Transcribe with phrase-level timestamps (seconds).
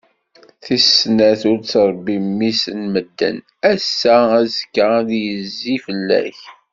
[0.63, 3.37] Tis snat, ur ttrebbi mmi-s n medden,
[3.71, 6.39] ass-a, azekka ad d-yezzi fell-ak.